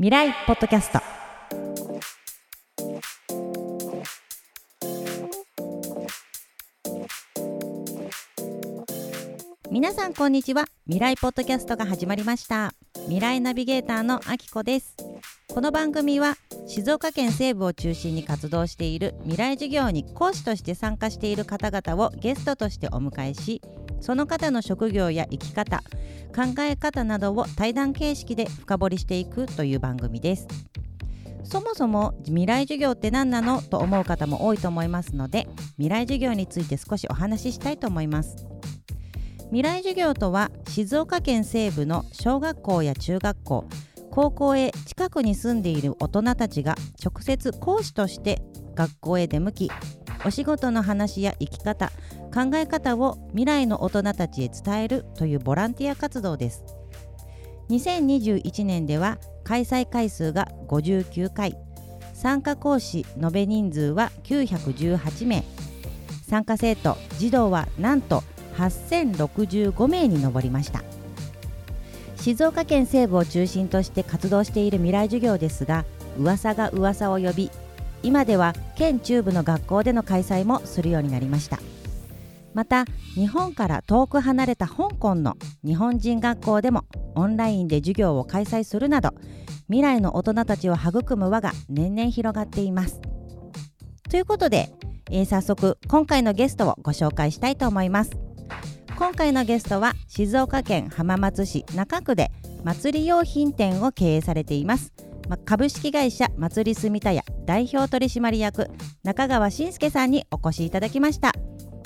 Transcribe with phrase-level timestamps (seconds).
[0.00, 1.00] 未来ポッドキャスト。
[9.72, 10.66] 皆さんこんにちは。
[10.86, 12.74] 未来ポッドキャストが始まりました。
[13.06, 14.94] 未来ナビゲーターのあきこです。
[15.52, 16.36] この番組は
[16.68, 23.60] 静岡県西部を中心に活動している未来授業に講師として参加している方々をゲストとしてお迎えし
[24.00, 25.82] その方の職業や生き方
[26.34, 30.46] 考え方などを対談形式で深掘りしていくという番組です。
[31.44, 38.36] そもそも未来授業って何なのと思う方も多いと思いますので未来授業について少しお話ししたいと思います。
[39.46, 43.64] 未来授業とは静岡県西部の小学校や中学校
[44.10, 48.42] 高校へ近くに住んでいる大人たちが直接講師として
[48.74, 49.70] 学校へ出向き
[50.26, 51.90] お仕事の話や生き方
[52.32, 56.64] 考え方を未来の大人たちへ伝えるというボランティア活動です。
[57.70, 61.56] 2021年では開催回数が59回。
[62.14, 65.44] 参加講師延べ人数は918名。
[66.26, 68.22] 参加生徒児童はなんと
[68.56, 70.82] 8065名に上りました。
[72.16, 75.84] 静岡県西部を中心として活動している未来授業ですが
[76.18, 77.50] 噂が噂を呼び
[78.02, 81.58] 今では県中部の学校での開催もするようになりました。
[82.54, 89.14] また日本から遠く離れた香港の日本人学校でもオンラインで授業を開催するなど
[89.66, 93.00] 未来の大人たちを育む輪が年々広がっています。
[94.10, 94.72] ということで、
[95.10, 98.12] えー、早速今回のゲストをご紹介したいと思います。
[98.96, 102.32] 今回のゲストは静岡県浜松市中区で
[102.64, 104.92] 祭り用品店を経営されています。
[105.28, 108.70] ま株式会社祭り住田屋代表取締役
[109.04, 111.32] 中川信介さんにお越しいただきました。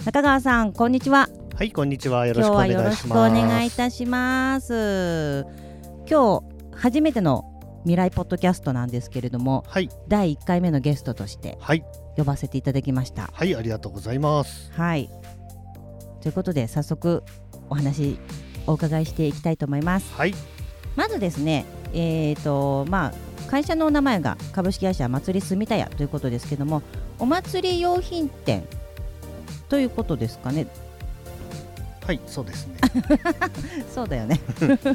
[0.05, 1.29] 中川さんこんにちは。
[1.55, 2.27] はいこんにちは。
[2.27, 3.07] よろしくお願いします。
[3.07, 5.47] 今日はよろしくお願いいたします。
[6.11, 6.43] 今日
[6.75, 7.45] 初めての
[7.85, 11.57] 未来ポッドキャストなんですけれども、はい、第1回目のゲストとして
[12.17, 13.31] 呼ばせていただきました。
[13.33, 14.73] はいありがとうございます。
[14.73, 15.09] はい。
[16.21, 17.23] ということで早速
[17.71, 18.19] お話
[18.67, 20.13] お伺いしていきたいと思います。
[20.15, 20.35] はい。
[20.97, 23.13] まずですねえっ、ー、とまあ
[23.49, 26.83] 会社のお名前が株式会社祭り住田屋ということですけども
[27.21, 28.67] お祭り用品店
[29.73, 30.67] ということですかね。
[32.05, 32.77] はいそうですね。
[33.95, 34.39] そうだよね。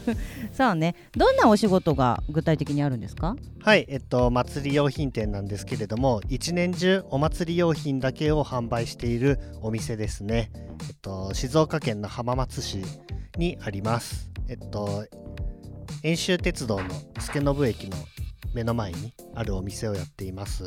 [0.54, 0.94] そうね。
[1.16, 3.36] どんなお仕事が具体的にあるんですか？
[3.64, 10.52] はいえっと祭り用品店なんですけれども一年中お祭り用品だけを販売しているお店ですね。
[10.88, 12.84] えっと静岡県の浜松市
[13.36, 14.30] にあります。
[14.48, 15.08] えっと
[16.04, 16.84] 遠州鉄道の
[17.20, 17.98] 助信駅の
[18.58, 20.64] 目の前にあるお店をやっています。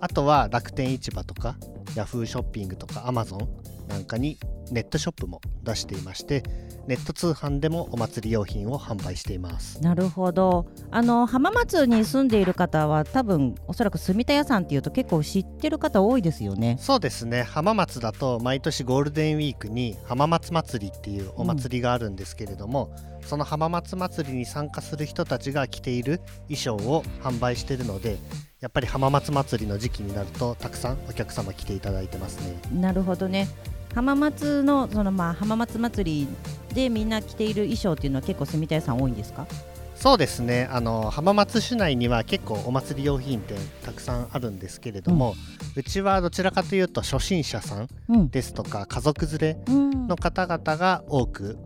[0.00, 1.56] あとは楽天市場とか
[1.94, 3.46] Yahoo ショッピングとか Amazon
[3.86, 4.38] なんかに
[4.70, 6.42] ネットショップも出していまして
[6.86, 9.82] ネット通販でもお祭り用品を販売しています。
[9.82, 10.66] なるほど。
[10.90, 16.76] あの浜松に住んでいる方は多分おそらく住田屋さんっていうと結構知ってる方多いですよね。
[16.78, 17.42] そうですね。
[17.42, 28.18] 浜松だと毎年ゴールデンウィークに浜松祭りっていうお祭りがあるんですけれども、うん、その浜松祭りに参加する人たちが着ている衣装を販売しているので
[28.60, 32.58] やっぱり浜松祭りの時期になるとたくさんお客様来ていただいてますね。
[32.78, 33.48] なるほどね
[33.94, 39.46] 浜松のそのまあ浜松祭りでみんな着ている衣装っていうのは結構住田屋さん多いんですか？
[39.94, 40.68] そうですね。
[40.72, 45.34] あの浜松市内には結構お祭り用品店たくさんあるんですけれども、
[45.76, 51.56] うん、ちはどちらかというと初心者さんですとか、うん、家族連れの方々が多く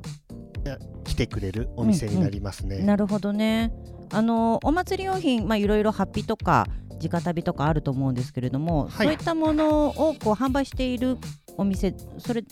[1.05, 2.77] 来てくれるお店になりますね。
[2.77, 3.73] うんうん、なるほどね。
[4.11, 6.67] あのお祭り用品、まあ、いろいろハッピーとか
[7.03, 11.17] 直旅とかあると思うんですけれども、はい、そういったものをこう販売している
[11.59, 12.43] お店それ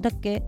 [0.00, 0.42] だけ？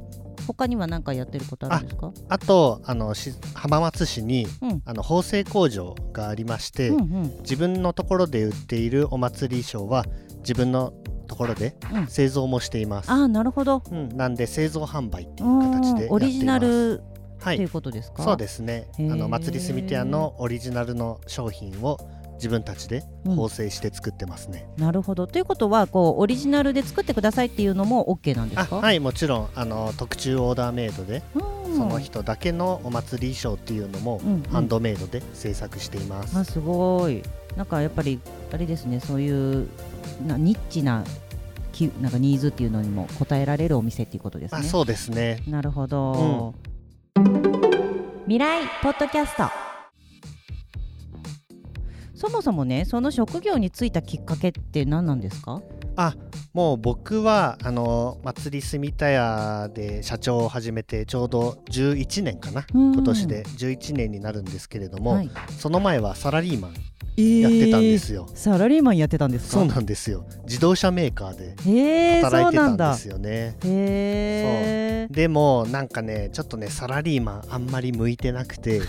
[0.46, 2.10] 他には何かやってることあるんですか？
[2.30, 3.14] あとあの
[3.54, 10.06] 浜松市に、うん、あの縫製工場がありまして、うんうん、自分のところで売っているお祭り衣装は
[10.38, 10.94] 自分の
[11.26, 11.76] ところで
[12.08, 17.02] 製造もしています、うん、あなるほど、うん、なんで製造販売っていう形でオリジナル
[17.40, 18.24] はい、ということですか？
[18.24, 18.90] そうですね。
[18.98, 21.96] あの祭りスミティアのオリジナルの商品を
[22.38, 24.69] 自分たちで縫製して作ってますね。
[24.79, 25.26] うん、なるほど。
[25.26, 28.76] ということはこうオリジナルで作ってくださいっていうのも OK なんですか？
[28.76, 31.38] はいもちろんあの特注オーダーメイドで、う
[31.70, 36.38] ん、その人だけのお祭り衣装っていうのも、うんうん、ハンドメイドで制作しています。
[36.38, 37.23] あすごい。
[37.56, 38.20] なんかやっぱり
[38.52, 39.69] あれですねそういう
[40.26, 41.05] なニッチな
[41.73, 44.62] きなんかニーズっていうのにも応えられるお店っていうことですね。
[44.62, 45.43] そうですね。
[45.49, 46.55] なるほど、
[48.25, 49.68] 未来ポッドキャスト
[52.19, 55.62] そもそもねその職業に就いたきっかけって何なんですか？
[55.97, 56.15] あ
[56.58, 65.31] もう僕はあの祭り住田屋で社長を始めてちょうど11年かな、うん今年で11年になるんですけれども、はい。
[65.56, 66.72] その前はサラリーマン
[67.16, 69.60] ややってたんですよ、サラリーマンやってたんですか？
[69.60, 70.25] そうなんですよ。
[70.44, 73.56] 自動車メーカーで働いてたんですよね。
[73.64, 78.82] へえでもなんかねちょっとねサラリーマンあんまり向いてなくて。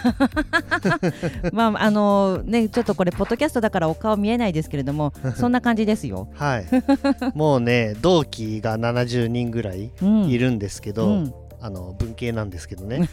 [1.54, 6.66] まああのねちょっとこれポッドキャストだからお顔見えないですけれども そんな感じですよ、はい。
[7.36, 11.34] もうね同期が70人ぐらいうん、いるんですけど、うん。
[11.62, 13.10] あの文系なんですけどね。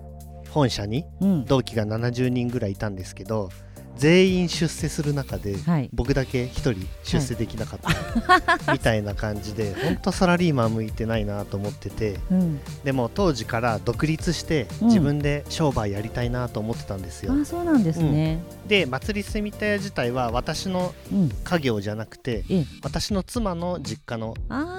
[0.50, 1.44] 本社にうん。
[1.44, 3.50] 同期が70人ぐらいいたんですけど
[3.96, 5.90] 全員出世する中で、はい。
[5.92, 14.88] 僕だけ1人出世できなかった、 みたいな感じで本当サラリーマン向いてないなと思っててうん、でも当時から独立してうん。
[14.88, 21.30] 自分で商売やりたいなと思ってたんですよ、あそうなんですね、で祭り住田屋自体は私のうん。
[21.44, 22.66] 家業じゃなくてええ。
[22.82, 24.34] 私の妻の実家の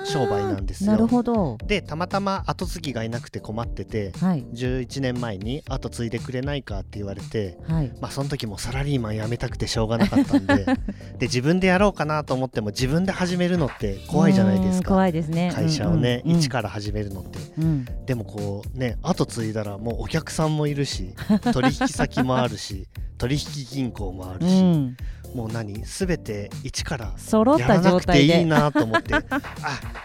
[0.05, 0.91] 商売なんですよ。
[0.91, 1.57] なるほど。
[1.65, 4.43] でたまたま後継ぎがいなくて困っててはい。
[4.53, 7.91] 11年前に後継いでくれないかって言われてはい。
[7.99, 10.65] まあその時もサラリーマン辞めたくてしょうがなかったんで
[11.17, 15.51] で自分でやろうかなと思っても自分で始めるのって怖いじゃないですうんか怖いですね。
[15.53, 17.39] 会社をね、うんうん一から始めるのって。
[17.57, 17.85] うん。
[18.05, 21.13] でもこうね後継いだらもうお客さんもいるし
[21.53, 22.87] 取引先もあるし
[23.17, 24.97] 取引銀行もあるし、うん、
[25.35, 29.13] もう何全て一から揃ったやらなくていいなと思って。
[29.29, 29.41] あ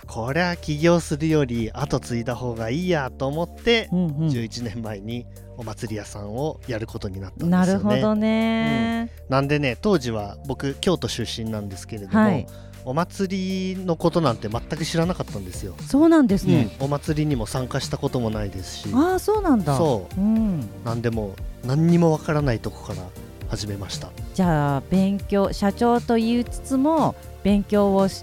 [0.06, 4.12] これは起業するより後継いだ方がいいやと思って、うんうん。
[4.28, 5.26] 11年前に
[5.56, 7.66] お祭り屋さんをやることになったんですよね。
[7.66, 12.46] なるほどね、なんでね当時は僕京都出身なんですけれども、はい。
[12.88, 15.74] お祭りのことなんて全く知らなかったんですよ。
[15.88, 16.86] そうなんですね、うん。
[16.86, 18.88] お祭りにも参加したこともないですし。
[18.94, 20.20] ああそうなんだ、そう。
[20.20, 23.02] ん、なんでもう何にもわからないとこから
[23.48, 24.10] 始めました。
[24.34, 28.22] じゃあ勉強社長と言いつつも勉強をし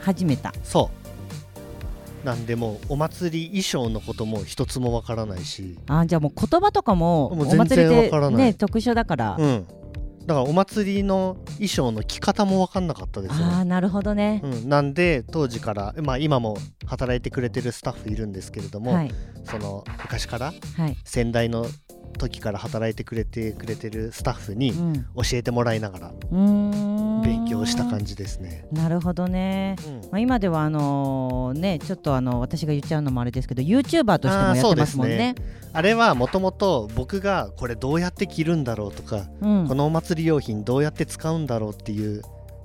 [0.00, 0.54] 始めた。
[0.62, 1.03] そう
[2.24, 8.46] なんでもうお祭り衣装のことも一つもわからないし、あーじゃあもう言葉とかもおもう全然わからない。
[8.46, 9.66] ね特殊だから、うん、
[10.26, 16.56] だからお祭りの衣装の着方もわかんなかったですよああなるほどね、うん、なんで当時から、まあ、今も
[16.86, 19.14] 働いてくれてるスタッフいるんですけれども、はい。
[19.44, 21.66] その昔からはい、先代の
[22.18, 26.93] 時から働いてくれてくれてるスタッフにうん、教えてもらいながらうーん
[27.66, 28.66] した感じですね。
[28.72, 29.94] なるほどね、うん。
[29.94, 35.34] まあ、今ではあのねちょっとあの私が言っちゃうのもあれですけど YouTuber としてもやってますもんね。
[35.72, 39.68] あれはもともと僕がこれどうやって着るんだろうとか、うん。
[39.68, 42.22] このお祭り用品どうやって使うんだろうっていう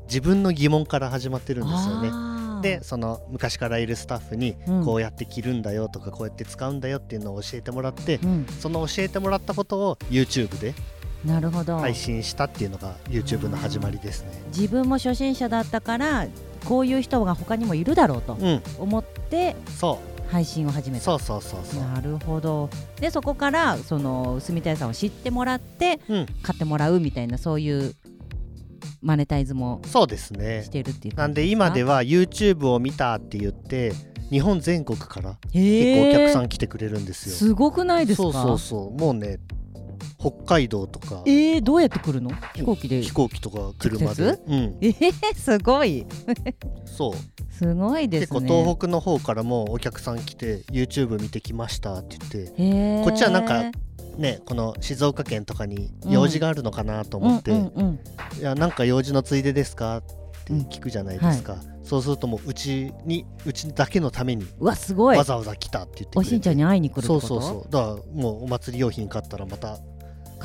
[0.07, 2.11] 自分の疑問から始まってるんですよね。
[2.61, 4.85] でその昔からいるスタッフにうん。
[4.85, 10.73] こうやって着るんだよとかこうやって使うんだよっていうのを教えてもらってうん、その教えてもらったことを YouTube で
[11.25, 14.29] なるほど、配信したっていうのが YouTube の始まりですね。
[14.55, 16.27] 自分も初心者だったから
[16.65, 19.99] こういう人が他にもいるだろうとうん、思ってそ
[20.29, 21.13] 配信を始めた。
[21.15, 21.81] うそうそうそうそう。
[21.81, 22.69] なるほど。
[23.01, 27.95] でそこからその住田屋さんを知ってもらってうん、買ってもらうみたいなそういう
[29.01, 30.63] マネタイズもそうですね。
[30.63, 30.69] し。
[30.69, 33.93] てるっていうなんです今では YouTube を見たって言って
[34.29, 37.35] 日本全国から結構お客さん来てくれるんですよ。
[37.35, 38.23] すごくないですか？
[38.23, 38.99] そうそうそう。
[38.99, 39.39] もうね
[40.19, 41.23] 北海道とか。
[41.25, 42.31] えー、どうやって来るの？
[42.53, 43.01] 飛行機で。
[43.01, 46.05] 飛行機とか車直で、うん、えー、すごい。
[46.85, 47.13] そう。
[47.53, 52.53] すごいです結ね構東北の方からもお客さん来て YouTube 見てきましたって言って。
[52.61, 53.03] へー。
[53.03, 53.71] こっちはなんか
[54.17, 57.99] ねこの静岡県とかに用事があるのかなと思って、うんうんうん
[58.37, 65.17] いやなんか用事のついでですかって聞くじゃないですか、そうするともううちにうちだけのためにうわすごい。
[65.17, 66.19] わざわざ来たって言って。
[66.19, 67.27] おしんちゃんに会いに来るってこと？
[67.27, 67.71] そうそうそう。
[67.71, 69.77] だからもうお祭り用品買ったらまた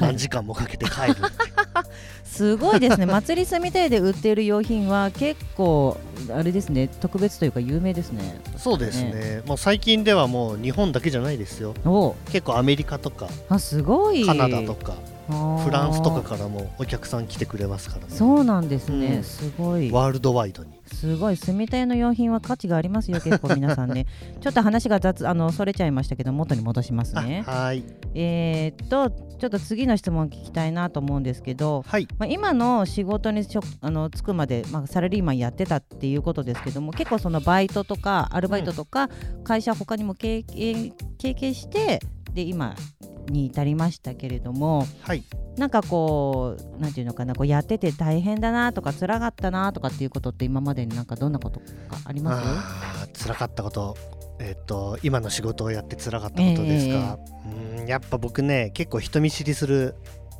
[0.00, 1.14] 何時間もかけて帰る。
[2.24, 3.06] すごいですね。
[3.06, 5.96] 祭り住みたいで売っている用品は結構
[6.34, 6.88] あれですね。
[6.88, 8.40] 特別というか有名ですね。
[8.56, 9.42] そうですね。
[9.46, 11.74] もう最近ではもう日本だけじゃないですよ。
[11.84, 12.16] お。
[12.32, 13.28] 結構アメリカとか。
[13.48, 14.26] あすごい。
[14.26, 14.94] カナダとか
[15.28, 18.06] フフランスとかからもお客さん来てくれますからね。
[18.10, 19.24] そうなんですね、うん。
[19.24, 19.90] すごい。
[19.90, 20.72] ワールドワイドに。
[20.86, 21.36] すごい。
[21.36, 24.06] 住田屋の用品は価値がありますよ結構皆さんね。
[24.40, 27.82] ちょっと話が雑あのそれちゃいましたけど元に戻しますあねはい。
[28.14, 32.08] えーっとちょっと次の質問聞きたいなと思うんですけど、はい。
[32.18, 39.08] まあ、今の仕事にしょあの就くまで、まあ、サラリーマンやってたっていうことですけども結構そのバイトとかアルバイトとか、
[39.42, 42.00] 会社他にも経験経験して
[42.34, 42.74] で今
[43.30, 45.24] に至りましたけれどもはい。
[45.56, 51.66] なんかこうなんていうのかなこうやってて大変だなとか辛かったなとかっていうことって今までになんかどんなことか
[52.04, 52.42] ありま
[53.14, 53.22] す？
[53.22, 53.96] 辛かったこと。
[54.40, 59.94] えっと今の仕事をやって辛かったことですか、うーんやっぱ僕ね結構人見知りする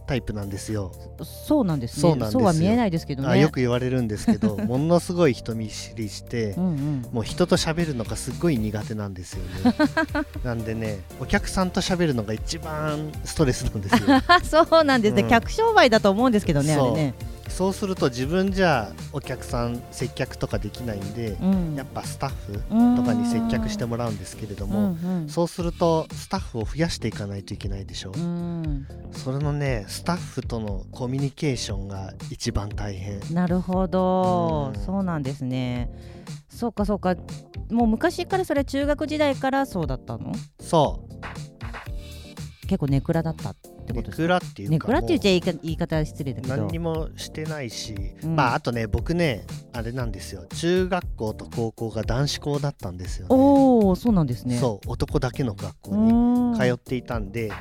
[0.06, 0.92] タイプなんですよ。
[1.22, 2.02] そうなんですね。
[2.02, 2.44] そうなんですよ。
[2.44, 3.28] は見えないですけどね。
[3.28, 7.06] あよく言われるんですけど ものすごい人見知りしてうんうん。
[7.12, 9.74] もう人と喋るのがすっごい苦手なんですよね。
[10.44, 14.08] なんでねお客さんと喋るのが一番ストレスなんですよ。
[14.68, 15.28] そうなんですね、うん。
[15.28, 17.14] 客商売だと思うんですけどねあそうれね
[17.54, 21.74] そうすると自分じゃお客さん接客とかできないんでうん。
[21.76, 25.28] やっぱスタッフうんとかに接客してもらうんですけれども、うんうん。
[25.28, 28.88] そうするとスタッフを増やしていかないといけないでしょ、うん。
[29.12, 33.20] それのねスタッフとのコミュニケーションが一番大変。
[33.32, 34.82] なるほど、うん。
[34.82, 35.88] そうなんですね。
[36.48, 37.14] そうかそうか。
[37.70, 40.32] もう昔からそれ中学時代からそうだったの？
[40.60, 41.08] そ
[42.66, 43.54] 結構ネクラだった？
[43.84, 46.56] ってうネことですクラっていうかネクラって言っちゃも言い方は失礼だうけど。
[46.56, 50.46] 何にもしてないし、うんまああとね僕ねあれなんですよ。
[50.54, 53.34] 中学校と高校が男子校だったんですよね。
[53.34, 54.56] おおそうなんですね。
[54.58, 57.52] そう男だけの学う校に通っていたんで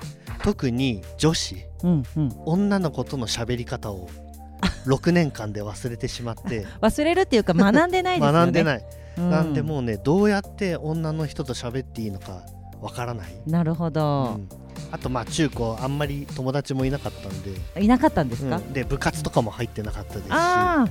[0.43, 2.31] 特に女子うんうん。
[2.45, 4.09] 女の子との喋り方を
[4.87, 6.65] 6年間で忘れてしまって。
[6.81, 8.39] 忘れるっていうか学んでないですよね。
[8.39, 8.85] 学んでない、
[9.17, 12.43] うなんでもうねどうやって女の人と喋っていいのか
[12.81, 14.49] わからない、なるほうど、ん
[14.93, 17.81] あとまあ中高あんまり友達もいなかったんで。
[17.81, 18.73] いなかったんですか、うん。
[18.73, 20.29] で部活とかも入ってなかったですし。
[20.29, 20.87] な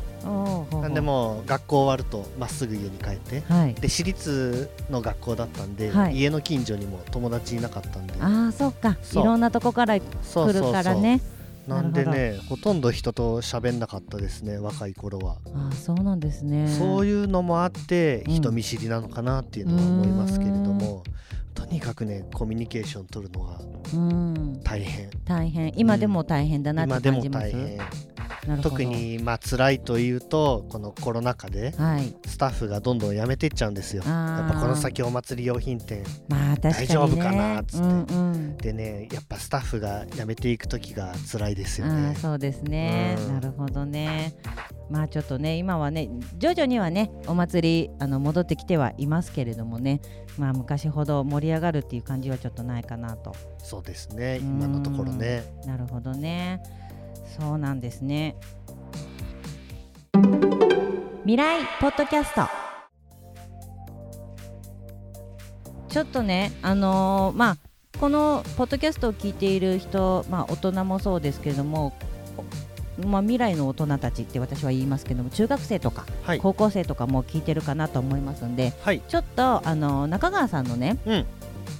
[0.88, 3.42] んでもう学校終わるとまっすぐ家に帰って。
[3.42, 3.74] はい。
[3.74, 6.16] で私立の学校だったんで、はい。
[6.16, 8.14] 家の近所にも友達いなかったんで。
[8.20, 8.96] ああそうか。
[9.02, 9.22] そう。
[9.22, 10.02] いろんなとこから来
[10.52, 11.20] るからね。
[11.68, 16.66] なんでなねほとんど人と喋んなかったですね若い頃は、ああそうなんですね。
[16.66, 18.34] そういうのもあってうん。
[18.34, 21.04] 人見知りなのかなっていうのは思いますけれども、
[21.54, 23.60] とにかくねコミュニケーション取るのが
[23.94, 24.60] うん。
[24.62, 25.10] 大変。
[25.24, 25.72] 大変。
[25.76, 27.76] 今でも大変だなっ今でもて感じます、大変。
[27.76, 28.11] なるほど
[28.60, 32.14] 特にまあ辛いというとこのコロナ禍ではい。
[32.26, 34.02] スタッフがどんどん辞めていっちゃうんですよ。
[34.04, 37.86] やっぱこの先お祭り用品店まあ大丈夫かなっつって。
[37.86, 38.56] うんうん。
[38.56, 43.34] でねやっぱスタッフが辞めていく時が辛いですよあねーそうですね、うん。
[43.34, 44.34] なるほどね。
[44.90, 50.00] まあちょっとね今はね徐々にはねお祭りあの戻ってきてはいますけれどもね。
[50.38, 53.34] まあ昔ほど盛り上がるっていう感じはちょっとないかなと。
[53.58, 54.38] そうですね。
[54.38, 55.44] 今のところね。
[55.66, 56.62] なるほどね
[57.38, 58.36] そうなんですね。
[61.22, 62.42] 未来ポッドキャスト。
[65.88, 67.56] ちょっとねあのーまあ
[68.00, 71.92] このポッドキャストを聞いている人、まあ、大人もそうですけれども、
[72.98, 76.38] まあ、未来の大人たちって私は言いますけども中学生とかはい。
[76.40, 79.02] 高校生とかも聞いてるかなと思いますんではい。
[79.06, 81.26] ちょっとあの中川さんのね、うん。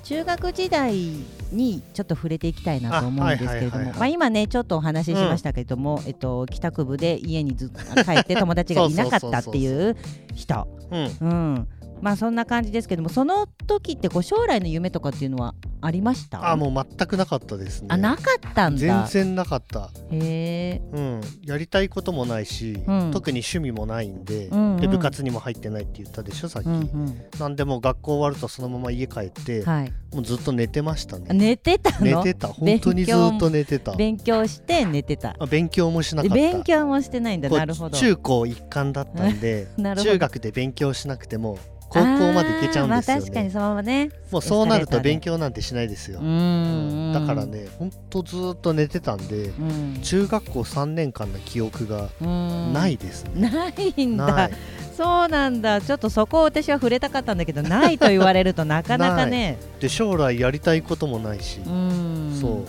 [0.04, 1.16] 中学時代
[1.52, 9.96] にちょっと触れていきたいなと思うんですけれどもまあ今ねちょっとお話ししましたけれども、えっと帰宅部で家にずっと帰って友達がいなかったっていう
[10.34, 10.66] 人。
[10.90, 11.16] うん。
[11.20, 11.68] うん
[12.02, 16.50] まあそんな感じですけどもその時ってこう将来の夢とかっていうのはありました？
[16.50, 17.88] あもう全くなかったですね。
[17.90, 18.80] あなかったんだ。
[18.80, 19.90] 全然なかった。
[20.10, 21.20] へえうん。
[21.44, 23.10] やりたいこともないし、うん。
[23.12, 24.80] 特に趣味もないんで、うんうん。
[24.80, 27.24] で部活にも入ってないって言ったでしょさっき、うんうん。
[27.38, 29.92] なんでもう学校終わるとそのまま家帰って、はい。
[30.12, 31.26] もうずっと寝てましたね。
[31.32, 32.06] 寝てたの？
[32.06, 32.48] 寝てた。
[32.48, 33.92] 本当にずっと寝てた。
[33.92, 35.36] 勉強して寝てた。
[35.38, 36.34] あ勉強もしなかった。
[36.34, 37.48] 勉強もしてないんだ。
[37.48, 37.96] なるほど。
[37.96, 41.58] 中高一貫だったんで 中学で勉強しなくても
[41.92, 44.10] 高校まで行けちゃうんですよあーまあ確かにねそのままね。
[44.30, 47.12] もうそうなると勉強なんてしないですよ、うーん。
[47.12, 50.00] だからねほんとずっと寝てたんでうん。
[50.02, 52.72] 中学校3年間の記憶がうん。
[52.72, 54.50] ないですね、ないんだ。
[54.96, 55.80] そうなんだ。
[55.80, 59.58] ちょっとそこを私は触れたかったんだけどないと言われるとなかなかね。
[59.80, 62.38] で将来やりたいこともないし、うん。
[62.40, 62.64] そ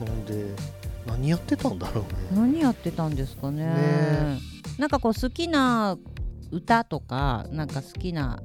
[0.00, 0.04] う。
[0.04, 0.54] なんで
[1.06, 2.04] 何やってたんだろう
[2.36, 2.50] ね。
[2.50, 3.64] 何やってたんですかね。
[3.64, 4.38] ね
[4.78, 5.96] なんかこう好きな
[6.50, 8.40] 歌とかなんか好きな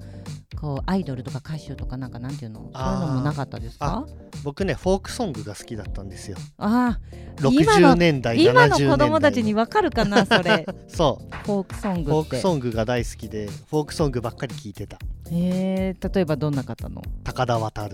[0.59, 2.59] こうアイドルとか歌手とかなんかなんていうの？
[2.59, 4.05] そういうのもなかったですか？
[4.43, 6.37] 僕ねフォークソングが好きだったんですよ。
[6.57, 8.89] ああ今の60年代今の70年代。
[8.91, 10.65] 子供たちにわかるかなそれ。
[10.87, 11.35] そう。
[11.45, 14.97] フォークソンフォークソングが大好きでフォークソングばっかり聴いてた。
[14.97, 14.99] へ
[15.31, 17.01] え例えばどんな方の？
[17.23, 17.89] 高田渡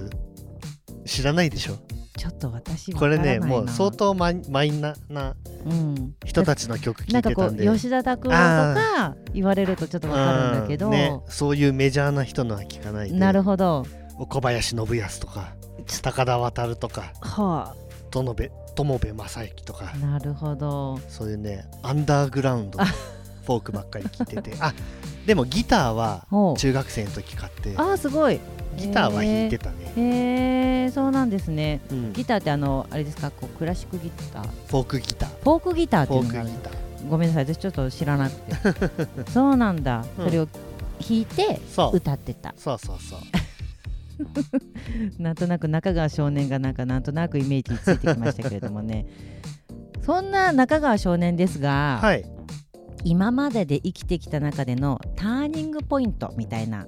[1.06, 1.78] 知らないでしょ？
[2.18, 6.16] ちょっと私わこれねもう相当マイマイナーなうん。
[6.26, 10.92] 人たちの曲聴ないんかこうてたんで吉田拓郎とか言われるとちょっとわかるんだけど、うん。
[10.92, 13.18] ね、そういうメジャーな人のは聞かないで。
[13.18, 13.86] なるほど。
[14.18, 15.54] 小林信康とか
[16.02, 17.76] 高田渡とかは
[18.10, 19.92] 友部友部正幸とか。
[19.94, 21.00] あなるほど。
[21.08, 24.54] そういうねアンダーグラウンドのフォークばっかり聴いてて。
[24.60, 24.74] あ
[25.28, 26.26] でもギターは
[26.58, 27.74] 中学生の時買って。
[27.78, 28.40] あーすごい
[28.78, 31.82] ギターは弾いてたね、へえそうなんですね。
[31.92, 33.32] うん、フギターってあのあれですか？
[33.32, 34.44] こうクラシックギター？
[34.70, 35.30] ォークギター。
[35.30, 36.50] フォークギターってフいうのがある。
[36.50, 37.10] ォークギター。
[37.10, 38.54] ごめんなさい私ちょっと知らなくて。
[39.32, 40.26] そうなんだ、うん。
[40.26, 40.48] それを
[41.00, 41.60] 弾いて
[41.94, 42.54] 歌ってた。
[42.58, 43.20] そうそうそう。
[45.22, 49.06] なんとなく中川少年がなんかなんとなくイメージついてきましたけれどもね。
[50.04, 52.26] そんな中川少年ですが、はい。
[53.04, 55.37] 今までで生きてきた中でのタ
[55.78, 56.86] グポイントみたいな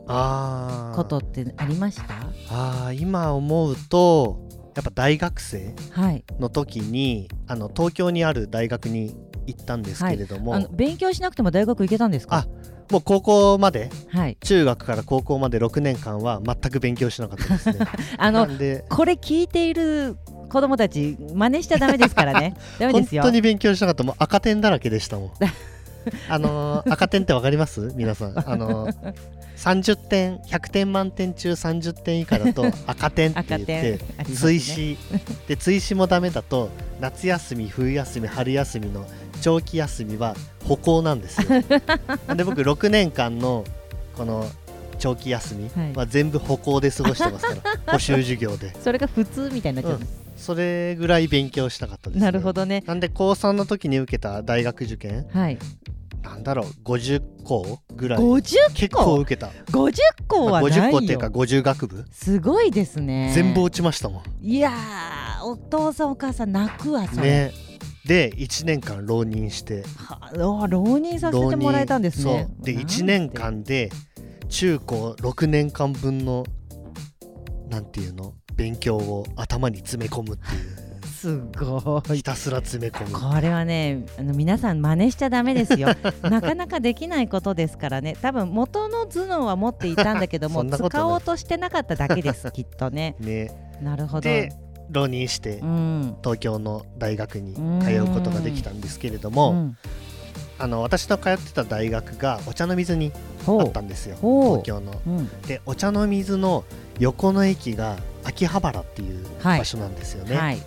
[0.95, 2.15] ことってありました？
[2.49, 6.23] あー今思うとやっぱ大学生はい。
[6.39, 9.15] の時にあの東京にある大学に
[9.47, 12.37] 行ったんですけれども、あの勉強しなくても大学行けたんですか？
[12.37, 12.47] あ
[12.91, 13.89] もう高校まで？
[14.09, 14.37] はい。
[14.41, 17.79] 中学から高校まで6年間は全く勉強しなかったですね。
[18.17, 18.47] あの
[18.89, 20.17] これ聞いている
[20.49, 22.55] 子供たち真似しちゃダメですからね。
[22.79, 23.23] ダメ本ですよ。
[23.23, 24.03] 当に勉強しなかった。
[24.03, 25.31] もう赤点だらけでしたもん
[26.29, 27.91] あのー赤点ってわかります？
[27.95, 28.33] 皆さん。
[28.49, 29.13] あのー
[29.59, 33.99] 30点100点満点中30点以下だと赤点って言赤ってね
[34.33, 34.97] 追試。
[35.49, 36.69] で追試もダメだと
[37.01, 39.05] 夏休み冬休み春休みの
[39.41, 40.33] 長期休みは
[40.65, 41.49] 歩行なんですよ。
[42.35, 43.65] で僕6年間の
[44.15, 44.45] この
[44.97, 47.61] 長期休みは全部歩行で過ごしてますから、
[47.93, 48.73] 補習授業で。
[48.81, 49.99] それが普通みたいになっちゃう、
[50.39, 52.83] それぐらい勉強したかったです、ね、なるほどね。
[52.87, 55.27] なんで高3の時に受けた大学受験？
[55.29, 55.59] はい。
[56.23, 58.19] なんだろう？50校ぐらい。
[58.19, 59.93] 50結構受けた、50
[60.27, 63.31] 個まあはないよ、50校っていうか50学部、すごいですね。
[63.33, 67.51] 全部落ちましたもいやーお父さんお母さん泣くわそれ、んね。
[68.05, 69.83] で1年間浪人して。
[69.95, 72.49] はあ浪人させてもらえたんですね。
[72.57, 72.65] そう。
[72.65, 72.93] でなんて。
[72.93, 73.89] 1年間で
[74.49, 76.43] 中高6年間分の
[77.69, 78.33] なんていうの？
[78.59, 80.89] 勉強を頭に詰め込むっていう。
[81.07, 82.17] すごい。
[82.17, 83.33] ひたすら詰め込む。
[83.33, 85.87] これはねあの皆さん真似しちゃダメですよ。
[86.23, 88.17] なかなかできないことですからね。
[88.21, 93.15] 多分元の頭脳は持っていたんだけども 使おうとしてなかっただけですきっとね。
[93.19, 93.51] ね。
[93.81, 94.21] なるほど。
[94.21, 94.51] で
[94.89, 96.17] 浪人してうん。
[96.21, 99.77] 東京の大学に通うことができたんですけれども、うん。
[100.57, 103.13] あの私の通ってた大学がお茶の水に
[103.47, 104.17] あったんですよ。
[104.21, 104.93] 東京の。
[105.07, 105.29] うん。
[105.43, 106.65] でお茶の水の
[106.99, 107.97] 横の駅が
[108.29, 109.59] 秋葉原っていうはい。
[109.59, 110.61] 場所なんですよね、はい。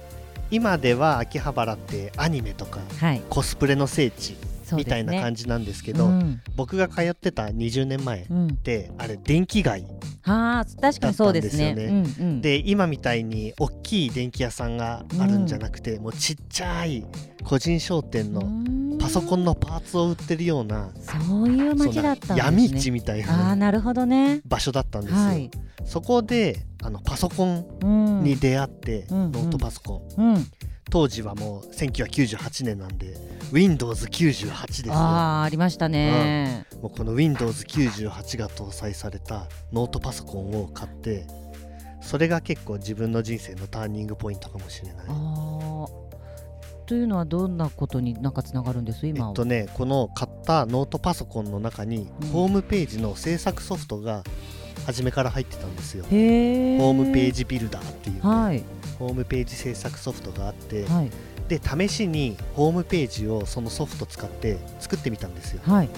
[0.51, 3.23] 今では秋葉原ってアニメとかはい。
[3.31, 4.37] コスプレの聖地
[4.77, 6.11] みたいな感じじなんですけけど
[6.57, 9.85] 僕が通ってた20年前っうん、てあれ電気街
[10.23, 11.75] はあ確かにそうですね。
[11.75, 12.01] だったうんう
[12.35, 17.05] ん、で今みたいに大きい電気屋さんがあるんじゃなくて、もうちっちゃい
[17.45, 18.43] 個人商店の
[19.01, 22.39] パソコンのパーツを売ってるようなそういう街だったんですね。
[22.39, 24.41] 闇市みたいああななるほどね。
[24.47, 25.51] 場所だったんですよ、はい、
[25.85, 27.87] そこであのパソコンう
[28.21, 29.33] ん、に出会って、うん。
[29.33, 30.47] ノートパソコン、うん、
[30.91, 33.17] 当時はもう1998年なんで
[33.53, 34.95] Windows98 ですよ。
[34.95, 41.27] ああありましたね、もうこの Windows98 が搭載されたノートパソコンを買って
[42.03, 45.07] それが結構自分の人生のターニングポイントかもしれない。
[46.85, 49.07] というのはどんなことになんかつながるんです？
[49.07, 52.29] え今は、っとねこの買ったノートパソコンの中に、うん。
[52.29, 54.25] ホームページの制作ソフトが
[54.87, 56.05] 初めから入ってたんですよ。
[56.05, 58.63] ホームページジビルダーっていう、ねはい。
[58.99, 61.11] ホームページ制作ソフトがあって、はい。
[61.49, 65.61] で試しにホームページをそのソフト使って作ってみたんですよ。
[65.65, 65.89] はい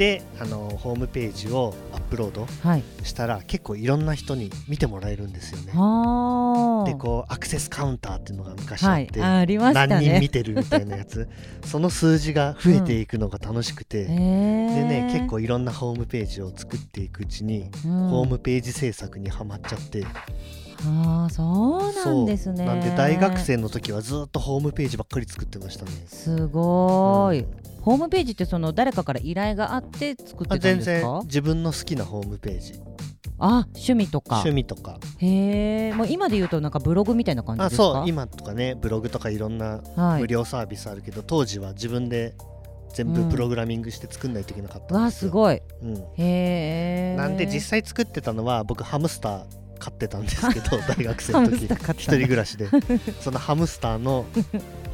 [0.00, 2.82] であのホームページをアップロードはい。
[3.02, 5.72] したら結構いろんな人に見てもらえるんですよね。
[5.74, 11.28] はあでこうアクセスカウンターっていうのが昔あはいって、あありました何人ね見てるみたいなやつ。
[11.66, 14.14] その数字が増えていくのが楽しくて、へでえ
[15.04, 18.08] ね結構いろんなホームページを作っていくうちに、うん。
[18.08, 20.06] ホームページ制作にはまっちゃって
[20.86, 22.64] ああそうなんですね。
[22.64, 25.90] なんで大学生の時はずっとホームページばっかり作ってましたね。
[26.06, 27.46] すごーい、うん。
[27.82, 32.80] ホームページってその誰かから依頼があって作ってたんあ全然ですか自分の好きなホームページ。
[33.38, 34.36] あ趣味とか。
[34.40, 34.98] 趣味とか。
[35.18, 37.82] へえもう今で言うとなんかブログみたいな感じあですか？
[37.82, 38.08] そう。
[38.08, 40.20] 今とかねブログとかいろんなはい。
[40.20, 42.34] 無料サービスあるけど、当時は自分で
[42.92, 45.62] 全部プログラミングして作んないといけなかったんわあですよ、すごい。
[45.82, 49.44] うん、へえなんで実際作ってたのは僕ハムスター
[49.80, 51.64] 飼ってたんですけど 大学生の時。
[51.64, 52.68] 一人暮らしで。
[53.20, 54.26] そのハムスターの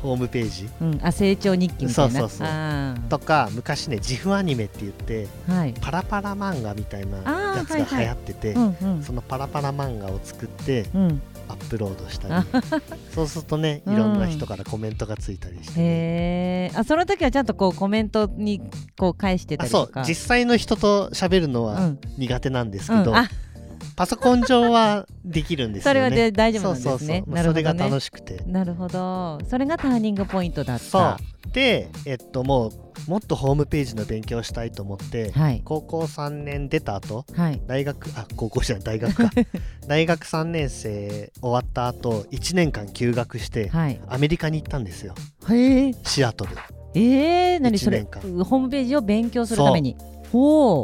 [0.03, 0.69] ホームページ。
[0.81, 2.21] うん、あ成長日記みたいな。
[2.21, 3.09] そうそうそう。
[3.09, 5.75] とか昔ねジフアニメって言ってはい。
[5.81, 7.19] パラパラ漫画みたいな
[7.57, 8.55] やつが流行ってて、
[9.03, 11.23] そのパラパラ漫画を作ってうん。
[11.49, 12.47] アップロードしたり。
[13.15, 18.61] そうするとねいろんな人からコメントがついたりしてあその時はちゃんとこうコメントに
[18.99, 19.87] こう返してたあそう。
[19.87, 21.99] りとか実際の人と喋るのはうん。
[22.19, 23.31] 苦手なんですけど、うん、あ
[23.97, 26.01] パソコン上はできるんですよね。
[26.01, 26.89] それはで大丈夫なんですね。
[26.89, 27.45] そうそうそう。
[27.45, 28.43] それが楽しくて。
[28.47, 29.41] なるほど。
[29.49, 30.85] それがターニングポイントだった。
[30.85, 31.53] そう。
[31.53, 35.63] でえっともうもっとホームページの勉強したいと思ってはい。
[35.65, 37.63] 高校3年出た後はい。
[37.67, 39.31] 大学あ高校じゃない大学か。
[39.89, 44.01] 大学3年生終わった後1年間休学してはい。
[44.09, 45.15] アメリカに行ったんですよ。
[45.49, 45.95] へえ。
[46.05, 46.53] シアトル。
[46.95, 48.03] えー、何それ？
[48.03, 49.97] ホームページを勉強するために。
[49.99, 50.16] ほ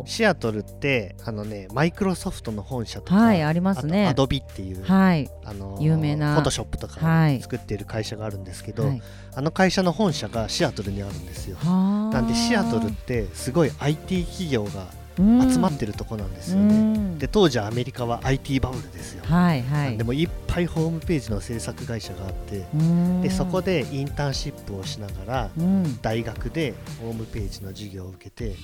[0.07, 4.09] シアトルってあのねマイクロソフトの本社とか、はいありますね。
[4.09, 5.31] アドビっていう、はい。
[5.45, 6.35] あの有名な。
[6.35, 7.41] フォトショップとかはい。
[7.41, 9.03] 作っている会社があるんですけど、はい。
[9.35, 11.57] あの会社の本社がシアトルにあるんですよ。
[11.57, 12.15] はあ。
[12.15, 17.19] なんでシアトルってすごい IT 企業が集まってるとこなんですよね、うん。
[17.19, 19.99] で当時アメリカは IT バブルですよ、はいはい。
[19.99, 23.23] でもいっぱいホームページの制作会社があってうん。
[23.23, 26.01] でそこでインターンシップをしながらうん。
[26.01, 28.57] 大学でホームページの授業を受けて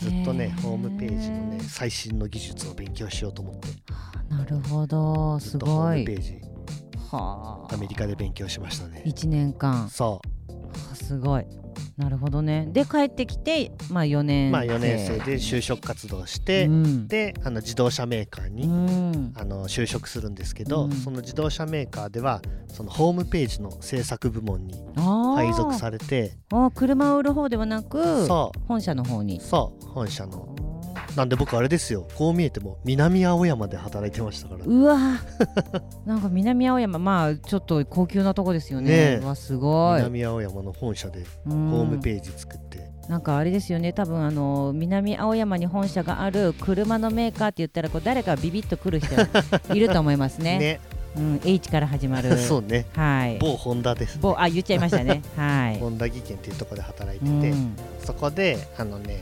[0.00, 3.68] ずっとねホームページのね最新の技術を勉強しようと思って。
[4.28, 5.40] なるほど。
[5.40, 5.96] すごい。
[5.96, 6.40] ームページ。
[7.10, 7.74] はあ。
[7.74, 9.02] アメリカで勉強しましたね。
[9.06, 9.88] 1年間。
[9.88, 10.20] そ
[10.92, 11.46] あすごい
[11.98, 12.68] なるほどね。
[12.70, 14.52] で帰ってきてまあ4う年。
[14.52, 17.08] まあ4年生で就職活動して、うん。
[17.08, 19.32] であの自動車メーカーうに、ん。
[19.36, 20.92] あの就職するんですけど、うん。
[20.92, 29.38] その自動車メーカーではそのホームページの制作部門に配属されてあー車を売る方ではなくそ本社の方に。
[29.38, 29.84] うそう。
[29.86, 30.54] 本社の
[31.18, 32.06] なんで僕あれですよ。
[32.14, 34.64] こう見えても南青山で働いてましたから。
[34.64, 34.96] うわ。
[36.06, 39.18] なんか南青山まあちょっと高級なとこですよね。
[39.18, 39.98] ねわすごい。
[39.98, 43.92] 南青山の本社でホホームページ作って、なんかあれですよね。
[43.92, 49.16] 多分あの南青山に本社がある車のメーカーって言ったらこう誰かビビッと来る人
[49.74, 50.58] いると思いますね。
[50.60, 50.80] ね。
[51.16, 52.38] うん H から始まる。
[52.38, 52.86] そうね。
[52.92, 53.38] はい。
[53.40, 55.22] 某ホンダです、ね、某あ言っちゃいましたね。
[55.36, 55.80] はい。
[55.80, 57.76] ホンダ技研っていうところで働いてて、うん。
[58.04, 59.18] そこであのね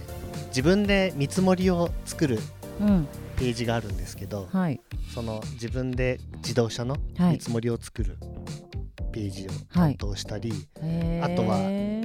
[0.56, 2.38] 自分で見積もりを作る
[2.80, 3.06] うん。
[3.36, 4.80] ページがあるんですけどはい。
[5.14, 7.34] その自分で自動車のはい。
[7.34, 8.16] 見積もりを作る
[9.12, 11.32] ページを担当したり、へー。
[11.32, 11.58] あとは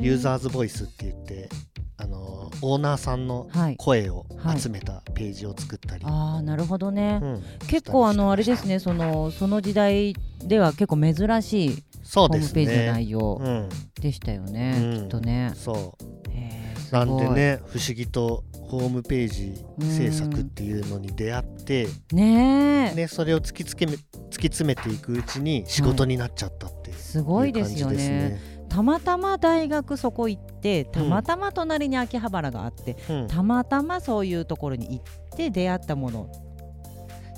[0.03, 1.47] ユーザーズボイスって言って
[1.95, 3.77] あのオーナーさんのはい。
[3.77, 4.59] 声をはい。
[4.59, 7.43] 集めたページを作ったり、ああなるほどね、うん。
[7.69, 13.69] 結構あのあれですねねそのその時代では結構珍しいそうですホームページのね内容うん。
[14.01, 14.97] でしたよね、うん。
[15.03, 15.53] きっとね。
[15.55, 16.31] そう。
[16.31, 16.70] へー。
[16.70, 22.95] すなんでね不思議とホームページ制作っていうのに出会って、ねえ。
[22.95, 24.03] ね、それを突きつけめ突き
[24.47, 28.39] 詰めていくうちに仕事になっちゃったっていう、すごいですよね。
[28.69, 33.27] たまたま大学そこ行ってたまたま隣に秋葉原があって、うん。
[33.27, 36.31] たまたまそういうところに行って出会ったもの。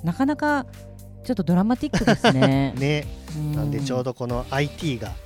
[0.04, 0.68] なかなか
[1.24, 2.76] ちょっとドラマティックですね。
[2.78, 3.08] ね、
[3.56, 5.23] なんでちょうどどこの IT が、うん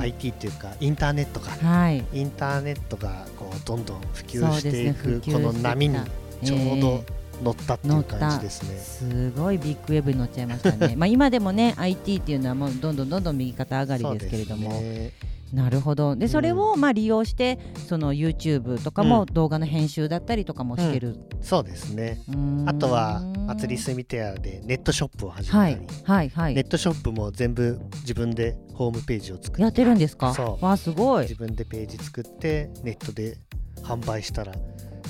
[0.00, 2.04] IT っていうかインターネットがはい。
[2.12, 5.96] インターネットがこうどんどん普及していく、ねこの波に
[6.44, 7.04] ちょうえど
[7.42, 8.76] 乗ったっていう感じですね。
[8.76, 10.94] すごいビッグウェブに乗っちゃいましたね。
[10.98, 15.12] まあ今でもね IT っていうのはもうどんどんどんどん右肩上がりですけれども、ね
[15.52, 16.16] なるほど。
[16.16, 22.18] でそれをまあ利用してその YouTube とかも動画の編集だったりとかもしてる、そうですね。
[22.66, 30.34] あとは祭りスミテアでネットショップを始めはいたり、はいはいネットショップも全部自分でホームページを作っやっててるんですか？
[30.34, 30.64] そう。
[30.64, 31.22] わあすごい。
[31.22, 33.38] 自分でページ作ってネットで
[33.82, 34.52] 販売したら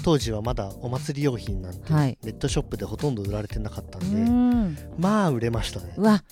[0.03, 2.19] 当時はまだお祭り用品なんて、はい。
[2.23, 4.77] ネットショップでほとんど売られてなかったんで、ん。
[4.99, 5.95] まあ売れましたね。
[5.97, 6.23] うわ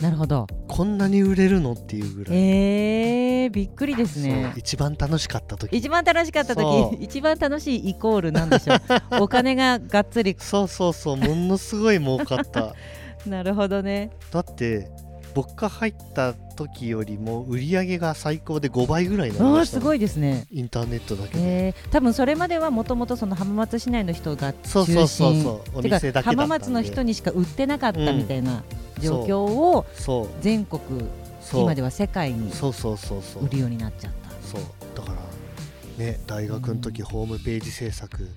[0.00, 0.46] なるほど。
[0.68, 4.52] こんなに売れるのっていうぐらい、えー、びっくりですね。
[4.56, 5.76] 一番楽しかった時。
[5.76, 8.80] 一番楽しかった時一番楽しいイコールなんでしょう。
[9.22, 10.36] お金ががっつり。
[10.38, 12.74] そうそうそうものすごい儲かった。
[13.26, 14.10] なるほどね。
[14.30, 14.88] だって
[15.34, 20.46] 僕が入った時よりも売り上げが最高で5倍ぐらいになりすごいですね。
[20.52, 24.70] インターネットだけで、えー、多分それまではもともとその浜松市内の人が中心。
[24.70, 29.86] そうそうそうそうお店だけだ浜松の人にしか売ってなかったみたいなうん状況を
[30.40, 30.80] 全国
[31.52, 34.30] 今では世界に売るようになっちゃった。
[34.46, 34.60] そう。
[34.94, 38.28] だからね大学の時ホームページ制作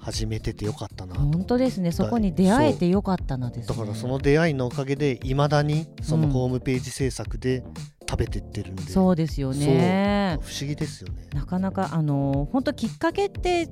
[0.00, 1.20] 始めててよかったなと。
[1.20, 1.92] 本当ですね。
[1.92, 6.32] そこに出会えてよかったのです、ね、だからその出会いのおかげでいまだにそのうん。
[6.32, 7.62] ホームページ制作で
[8.08, 10.38] 食べてってるんで、そうですよね。
[10.40, 11.28] 不思議ですよね。
[11.34, 13.68] なかなかあのー本当きっかけって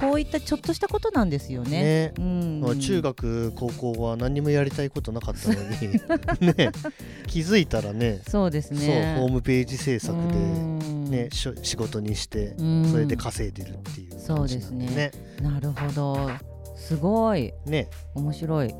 [0.00, 1.82] こういったちょっとしたことなんですよね。
[1.82, 2.14] ね。
[2.18, 2.60] うん。
[2.60, 5.60] まあ中学高校は何にもやりたいことなかったのに。
[6.56, 6.70] ね。
[7.26, 8.20] 気づいたらね。
[8.26, 9.16] そうですね。
[9.16, 11.04] そうホームページ制作で、うん。
[11.10, 12.88] ね、しょ仕事にしてうん。
[12.90, 15.10] それで稼いでるっていう感じなんでそうね。
[15.42, 16.30] なるほど。
[16.74, 17.52] すごい。
[17.66, 17.88] ね。
[18.14, 18.74] 面白い。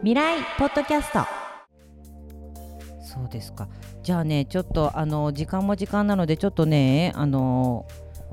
[0.00, 1.41] 未来ポッドキャスト
[3.12, 3.68] そうですか。
[4.02, 7.86] じゃあねちょっとあの時間も時間なのでちょっとねあの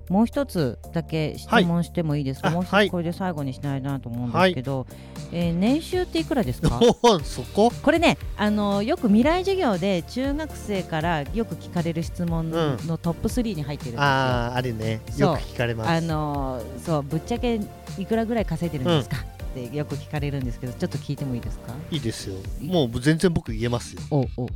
[0.09, 2.87] もう一つだけ質問してもいいですか、もう一はいあはい。
[2.89, 4.87] つこれで最後にしないなと思うんですけど、
[5.31, 6.79] えー年収っていくらですか？
[7.23, 7.69] そこ？
[7.83, 12.77] これねあのよく未来授業で中学生からよく聞かれる質問のうん。
[12.77, 14.01] トップ3に入ってるんですよ。
[14.01, 15.01] あああれね。
[15.15, 15.89] よく聞かれます。
[15.91, 17.59] あのそうぶっちゃけ
[17.99, 21.73] いくらぐらい稼いでるんですか、ってよく聞かれるんですけどちょっと聞いてもいいですか？
[21.91, 22.35] いいですよ。
[22.63, 24.01] もう全然僕言えますよ。
[24.09, 24.47] おお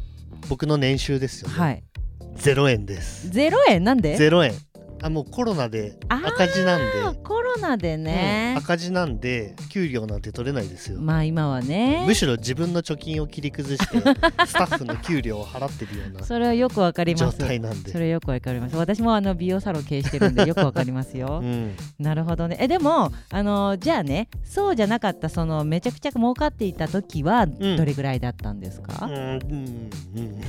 [0.50, 1.84] 僕の年収ですよね、はい。
[2.38, 3.30] 0円です。
[3.30, 3.84] ゼロ円？
[3.84, 4.54] なんで？0円。
[5.02, 8.04] あもうコロナで赤字なんで、コロナでうん。
[8.04, 12.04] ね、赤字なんで給料なんて取れないですよ、まあ今はね。
[12.06, 13.98] むしろ自分の貯金を切り崩して
[14.46, 17.92] スタッフの給料を払ってるようなそれはよくわかりま状す態なんで。
[17.92, 18.76] それよくわかります。
[18.76, 21.40] 私もあの美容サロン経営してるんでよくわかりますよ。
[21.44, 22.58] うん、なるほどね。
[22.60, 27.78] えでもあのじゃあねそうじゃなかったそのめちゃくちゃ儲かっていた時はん。
[27.78, 30.42] どれぐらいだったんですか、うんうんうん。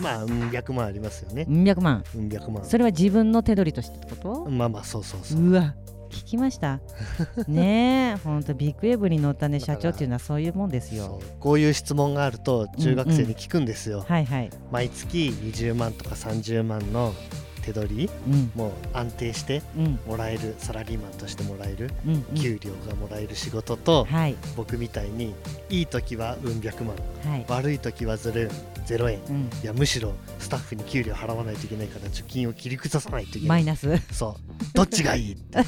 [0.00, 1.46] まあうん百万ありますよね。
[1.48, 2.04] うん、100万。
[2.14, 2.64] うん百万。
[2.64, 5.40] それは自分の手取りとしてってこと、まあまあそうそうそう。
[5.48, 5.74] うわ
[6.12, 6.80] 聞きました。
[7.48, 11.20] ねえほんとビッグウェーブに乗ったね社長っていうのはそういうもんですそよ。
[11.22, 14.50] うこういう質問があると中学生に聞くんですよ、はいはい。
[14.70, 17.14] 毎月20万とか30万の
[17.62, 18.50] 手取りうん。
[18.54, 19.98] もう安定してうん。
[20.06, 22.22] もらえるサラリーマンとしてもらえるうんうん。
[22.34, 24.36] 給料がもらえる仕事と、はい。
[24.56, 25.34] 僕みたいに
[25.70, 26.94] いい時はうん百万
[27.24, 27.44] はい。
[27.48, 28.50] 悪い時はゼロ円
[28.84, 29.20] ゼロ円。
[29.28, 29.50] うん。
[29.62, 33.48] いやむしろスタッフに給料払わないといけないから貯金を切り崩さないといけない。
[33.48, 33.96] マイナス。
[34.12, 34.64] そう。
[34.74, 35.64] どっちがいいってよ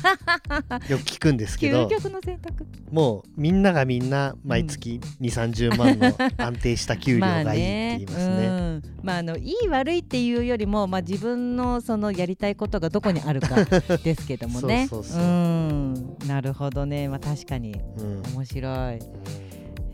[0.98, 2.66] く聞くんですけど究極の選択。
[2.90, 8.46] もうみんながみんな毎月2 3 0万の安定した給料がいいって言いますね。
[8.46, 8.82] うん。
[9.02, 13.64] まああのいい悪いっていうよりも、まあ、自分のそのやりたいことがどこにあるか
[14.04, 14.86] ですけどもね。
[14.90, 15.22] そうそうそう。
[15.22, 16.18] ん。
[16.26, 17.72] なるほどね、まあ、確かに。
[17.72, 18.22] うん。
[18.34, 18.98] 面白い。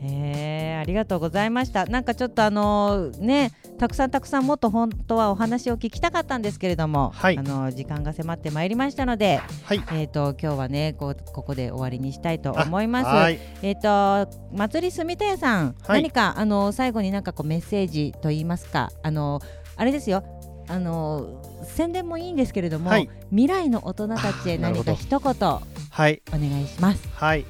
[0.02, 1.84] へえありがとうございました。
[1.86, 7.38] なんかちょっとあのねたくさんたくさんもっと本当はお話を聞きたかったんですけれども、はい。
[7.38, 9.82] あの時間が迫ってまいりましたので、はい。
[9.92, 13.06] えー、と今日はねこうここで終わりにしたいと思います。
[13.06, 13.38] はい。
[13.62, 16.02] えっ、と祭り住田屋さん、はい。
[16.02, 19.40] 何かあの最後になんかこうメッセージと言いますかあの
[19.76, 20.24] あれですよ。
[20.68, 23.10] あの宣伝もいいんですけれども、はい。
[23.30, 25.60] 未来の大人たちへ何か一言お
[25.90, 26.22] はい。
[26.32, 27.08] 願いします。
[27.12, 27.44] はい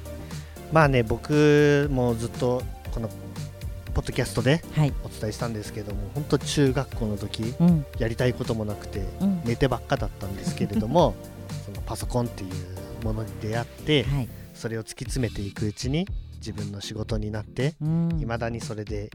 [0.71, 3.09] まあね僕もずっとこの
[3.93, 7.85] ポッドキャストではい、お伝えしたんですけども本当中学校の時うん。
[7.99, 9.41] やりたいこともなくてうん。
[9.43, 11.13] 寝てばっかだったんですけれども
[11.65, 16.07] そのパソコンっていうものに出会ってはい、それを突き詰めていくうちに
[16.37, 18.19] 自分の仕事になってうん。
[18.19, 19.09] いまだにそれで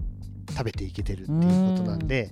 [0.51, 1.40] 食べていけてるっていう
[1.73, 2.31] ことなんで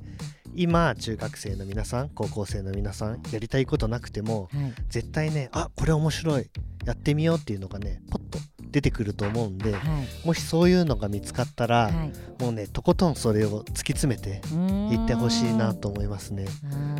[0.54, 6.48] 今中学生の皆さん高校生の皆さんやりたいことなくてもはい、絶対ねあこれ面白い
[6.84, 8.38] やってみようっていうのがねポッと
[8.74, 14.42] 出てくると思うんではい、もしそういうのが見つかったら、はい、もうねとことんそれを突き詰めて
[14.92, 16.46] いってほしいなと思いますね。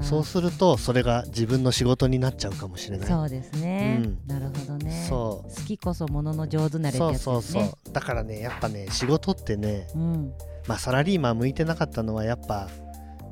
[0.01, 3.09] そうするとそれが自分の仕事になっちゃうかもしれない。
[3.09, 4.19] そうですね、うん。
[4.29, 5.07] なるほどね。
[5.09, 5.51] そう。
[5.51, 7.93] 好きこそものの上手なれってそうやつですねそうそう。
[7.93, 10.33] だからねやっぱね仕事ってねうん。
[10.69, 12.69] まあサラリーマン向いてなかったのはやっぱ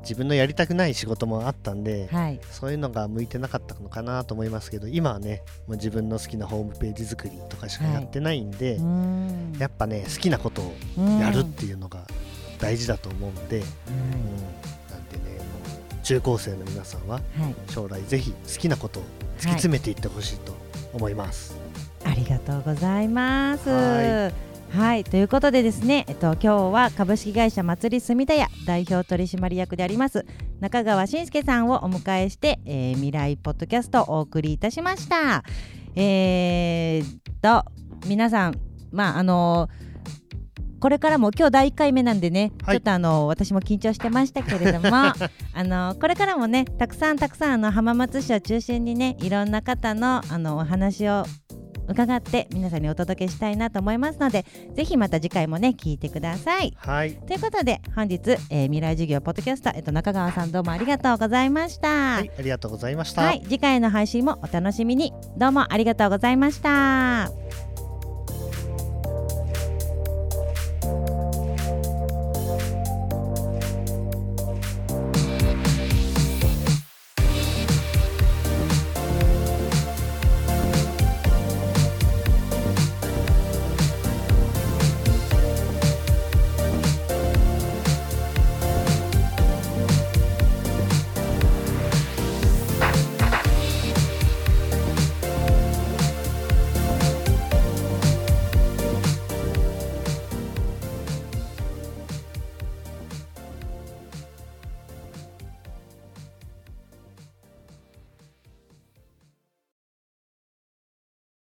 [0.03, 2.39] 自分のやりたくない仕事もあったんではい。
[2.51, 9.53] そういうのが向いてなかったのかなと思いますけど今はねもう自分の好きなホームページ作りとかしかやってないんで、うん。
[9.57, 12.05] やっぱね好きなことをうんやるっていうのが
[12.59, 13.63] 大事だと思うんで、うん。
[13.63, 15.45] なんでねも
[15.99, 19.03] う中高生の皆さんははい、はい将来ぜひ好きなことを
[19.37, 20.55] 突き詰めていってほしいと
[20.93, 21.57] 思います。
[22.05, 24.52] ありがとうございます。
[24.73, 30.25] ははいということでですね、えっと、今日は株式会社祭り住田屋代表取締役であります
[30.61, 35.43] 中川信介さんをお迎えして、えー未来ポッドキャストをお送りいたしました。
[35.95, 37.09] えー、っ
[37.41, 37.65] と
[38.07, 38.59] 皆さん
[38.91, 39.69] まああの
[40.79, 45.15] これからも今日第1回目なんでね、はいちょっとあの私も緊張してましたけれども あ
[45.55, 51.25] のこれからもねたくさんたくさんあの浜松市を中心にねいろんな方のあのお話を
[51.87, 56.73] 伺って皆さんにお届けしたいなと思いますのでぜひまた次回もね聞いてください。
[56.77, 62.15] はい、ということで本日、えー未来授業ポッドキャスト、えっと、中川さんどうもありがとうございました。
[62.15, 63.21] はい、ありがとうございました。
[63.21, 67.82] はい、次回の配信もお楽しみにどうもありがとうございました。